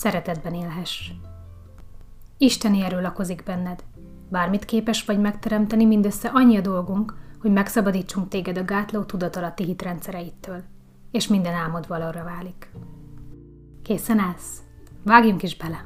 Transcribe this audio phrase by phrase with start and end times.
[0.00, 1.10] szeretetben élhess.
[2.38, 3.84] Isteni erő lakozik benned.
[4.28, 10.62] Bármit képes vagy megteremteni, mindössze annyi a dolgunk, hogy megszabadítsunk téged a gátló tudatalatti hitrendszereittől,
[11.10, 12.70] és minden álmod valóra válik.
[13.82, 14.62] Készen állsz?
[15.04, 15.84] Vágjunk is bele!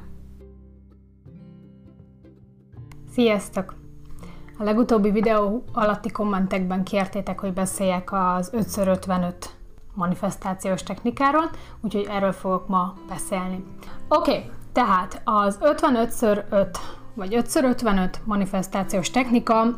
[3.11, 3.75] Sziasztok!
[4.57, 9.33] A legutóbbi videó alatti kommentekben kértétek, hogy beszéljek az 5x55
[9.95, 11.49] manifestációs technikáról,
[11.81, 13.63] úgyhogy erről fogok ma beszélni.
[14.07, 16.67] Oké, okay, tehát az 55x5
[17.13, 19.77] vagy 5x55 manifestációs technika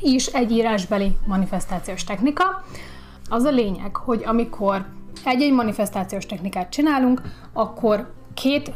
[0.00, 2.62] is egy írásbeli manifestációs technika.
[3.28, 4.86] Az a lényeg, hogy amikor
[5.24, 8.72] egy-egy manifestációs technikát csinálunk, akkor két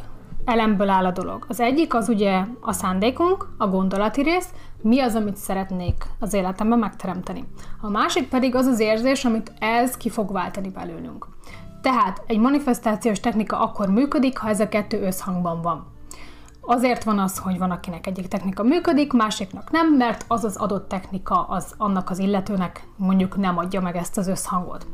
[0.46, 1.44] elemből áll a dolog.
[1.48, 4.48] Az egyik az ugye a szándékunk, a gondolati rész,
[4.82, 7.44] mi az, amit szeretnék az életemben megteremteni.
[7.80, 11.26] A másik pedig az az érzés, amit ez ki fog váltani belőlünk.
[11.82, 15.86] Tehát egy manifestációs technika akkor működik, ha ez a kettő összhangban van.
[16.68, 20.88] Azért van az, hogy van, akinek egyik technika működik, másiknak nem, mert az az adott
[20.88, 24.86] technika az annak az illetőnek mondjuk nem adja meg ezt az összhangot.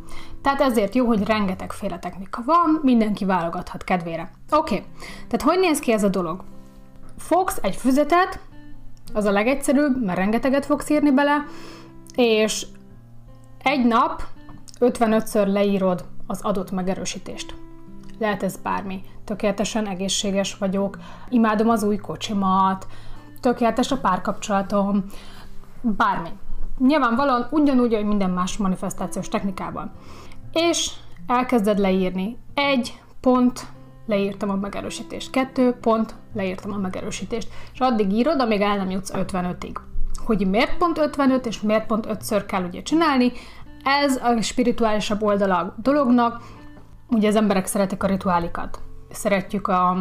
[0.42, 4.30] Tehát ezért jó, hogy rengetegféle technika van, mindenki válogathat kedvére.
[4.50, 4.86] Oké, okay.
[5.28, 6.42] tehát hogy néz ki ez a dolog?
[7.18, 8.38] Fogsz egy füzetet,
[9.12, 11.44] az a legegyszerűbb, mert rengeteget fogsz írni bele,
[12.14, 12.66] és
[13.62, 14.22] egy nap
[14.80, 17.54] 55-ször leírod az adott megerősítést.
[18.18, 19.00] Lehet ez bármi.
[19.24, 22.86] Tökéletesen egészséges vagyok, imádom az új kocsimat,
[23.40, 25.04] tökéletes a párkapcsolatom,
[25.80, 26.28] bármi.
[26.78, 29.90] Nyilvánvalóan ugyanúgy, hogy minden más manifestációs technikában.
[30.52, 30.90] És
[31.26, 32.38] elkezded leírni.
[32.54, 33.66] Egy pont,
[34.06, 35.30] leírtam a megerősítést.
[35.30, 37.48] Kettő pont, leírtam a megerősítést.
[37.72, 39.74] És addig írod, amíg el nem jutsz 55-ig.
[40.24, 43.32] Hogy miért pont 55, és miért pont 5-ször kell ugye csinálni,
[43.84, 46.42] ez a spirituálisabb oldala a dolognak,
[47.08, 48.80] ugye az emberek szeretik a rituálikat.
[49.12, 49.96] Szeretjük a,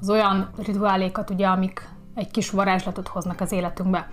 [0.00, 4.08] az olyan rituálékat, ugye, amik egy kis varázslatot hoznak az életünkbe.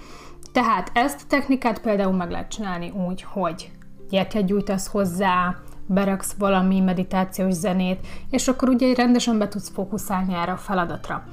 [0.52, 3.72] Tehát ezt a technikát például meg lehet csinálni úgy, hogy
[4.10, 10.52] gyertyát gyújtasz hozzá, beraksz valami meditációs zenét, és akkor ugye rendesen be tudsz fókuszálni erre
[10.52, 11.24] a feladatra.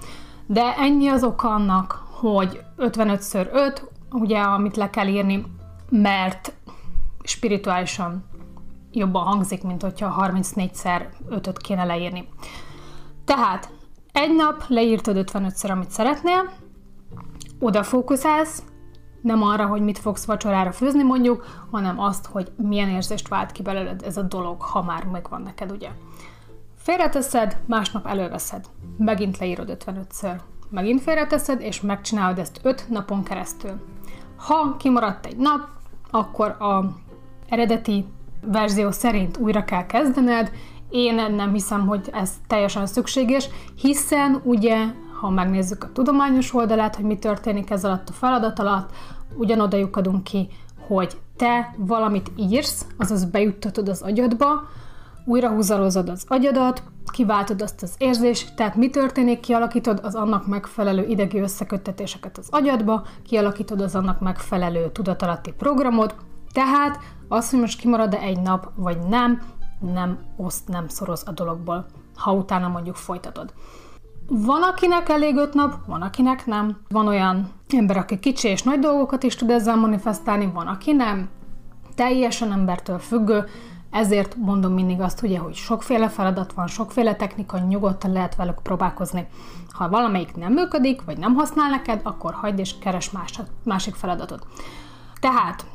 [0.47, 3.81] De ennyi az oka annak, hogy 55x5,
[4.11, 5.45] ugye, amit le kell írni,
[5.91, 6.53] mert
[7.23, 8.25] spirituálisan
[8.93, 12.29] jobban hangzik, mint hogyha 34-szer 5-öt kéne leírni.
[13.29, 13.71] Tehát
[14.13, 16.53] egy nap leírtad 55-szer, amit szeretnél,
[17.59, 18.63] oda fókuszálsz,
[19.23, 23.63] nem arra, hogy mit fogsz vacsorára főzni mondjuk, hanem azt, hogy milyen érzést vált ki
[23.63, 25.89] belőled ez a dolog, ha már megvan neked, ugye.
[26.77, 28.65] Félreteszed, másnap előveszed.
[28.99, 30.41] Megint leírod 55-ször.
[30.71, 33.81] Megint félreteszed, és megcsinálod ezt 5 napon keresztül.
[34.37, 35.69] Ha kimaradt egy nap,
[36.11, 36.85] akkor a
[37.49, 38.07] eredeti
[38.41, 40.51] verzió szerint újra kell kezdened.
[40.91, 43.49] Én nem hiszem, hogy ez teljesen szükséges,
[43.81, 44.87] hiszen ugye,
[45.21, 48.91] ha megnézzük a tudományos oldalát, hogy mi történik ez alatt a feladat alatt,
[49.37, 50.49] ugyanoda lyukadunk ki,
[50.87, 54.69] hogy te valamit írsz, azaz bejuttatod az agyadba,
[55.25, 56.83] újra húzalozod az agyadat,
[57.13, 63.03] kiváltod azt az érzést, tehát mi történik, kialakítod az annak megfelelő idegi összeköttetéseket az agyadba,
[63.27, 66.15] kialakítod az annak megfelelő tudatalatti programot,
[66.53, 66.99] tehát
[67.29, 69.41] az, hogy most kimarad-e egy nap, vagy nem,
[69.79, 71.87] nem oszt, nem szoroz a dologból,
[72.17, 73.53] ha utána mondjuk folytatod.
[74.31, 76.79] Van, akinek elég öt nap, van, akinek nem.
[76.89, 81.29] Van olyan ember, aki kicsi és nagy dolgokat is tud ezzel manifestálni, van, aki nem.
[81.95, 83.45] Teljesen embertől függő,
[83.91, 89.29] ezért mondom mindig azt, ugye, hogy sokféle feladat van, sokféle technika, nyugodtan lehet velük próbálkozni.
[89.69, 94.47] Ha valamelyik nem működik, vagy nem használ neked, akkor hagyd és keres más, másik feladatot.
[95.21, 95.67] Tehát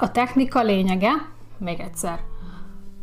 [0.00, 1.10] a technika lényege,
[1.58, 2.20] még egyszer,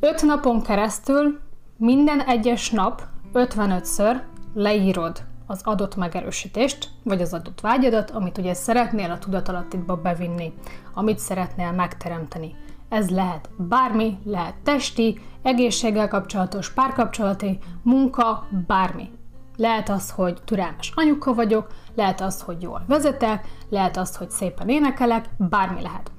[0.02, 1.40] 5 napon keresztül
[1.78, 3.02] minden egyes nap
[3.34, 4.22] 55-ször
[4.54, 10.54] leírod az adott megerősítést, vagy az adott vágyadat, amit ugye szeretnél a tudatalattidba bevinni,
[10.94, 12.56] amit szeretnél megteremteni.
[12.90, 19.10] Ez lehet bármi, lehet testi, egészséggel kapcsolatos, párkapcsolati, munka, bármi.
[19.58, 24.70] Lehet az, hogy türelmes anyuka vagyok, lehet az, hogy jól vezetek, lehet az, hogy szépen
[24.70, 26.12] énekelek, bármi lehet.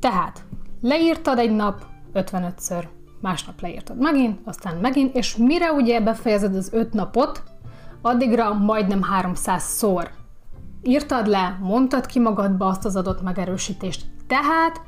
[0.00, 0.44] Tehát
[0.80, 1.82] leírtad egy nap
[2.14, 2.84] 55-ször,
[3.22, 7.42] másnap leírtad megint, aztán megint, és mire ugye befejezed az öt napot,
[8.00, 10.10] addigra majdnem 300 szor
[10.82, 14.06] írtad le, mondtad ki magadba azt az adott megerősítést.
[14.26, 14.80] Tehát,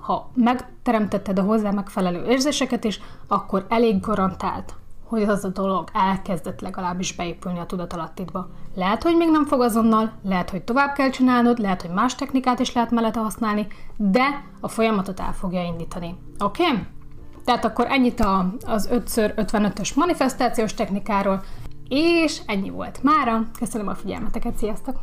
[0.00, 4.74] ha megteremtetted a hozzá megfelelő érzéseket is, akkor elég garantált,
[5.04, 8.48] hogy az a dolog elkezdett legalábbis beépülni a tudatalattidba.
[8.74, 12.58] Lehet, hogy még nem fog azonnal, lehet, hogy tovább kell csinálnod, lehet, hogy más technikát
[12.58, 16.18] is lehet mellette használni, de a folyamatot el fogja indítani.
[16.38, 16.62] Oké?
[16.62, 16.78] Okay?
[17.48, 21.44] Tehát akkor ennyit a, az 5x55-ös manifestációs technikáról,
[21.88, 23.46] és ennyi volt mára.
[23.58, 25.00] Köszönöm a figyelmeteket, sziasztok!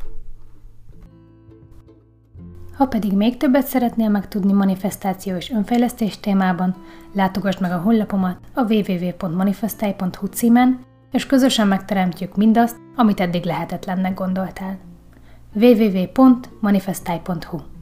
[2.78, 6.76] Ha pedig még többet szeretnél megtudni manifestáció és önfejlesztés témában,
[7.14, 10.80] látogass meg a honlapomat a www.manifestai.hu címen,
[11.12, 14.78] és közösen megteremtjük mindazt, amit eddig lehetetlennek gondoltál.
[15.54, 17.75] www.manifestai.hu